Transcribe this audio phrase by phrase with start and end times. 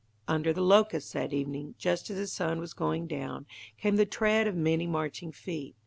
[0.27, 3.45] Under the locusts that evening, just as the sun was going down,
[3.77, 5.75] came the tread of many marching feet.